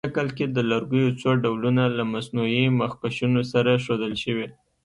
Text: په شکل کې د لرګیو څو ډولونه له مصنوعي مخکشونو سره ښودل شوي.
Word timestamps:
په 0.03 0.09
شکل 0.09 0.27
کې 0.37 0.45
د 0.55 0.57
لرګیو 0.71 1.17
څو 1.21 1.29
ډولونه 1.43 1.83
له 1.97 2.03
مصنوعي 2.13 2.63
مخکشونو 2.81 3.41
سره 3.51 3.81
ښودل 3.83 4.13
شوي. 4.23 4.47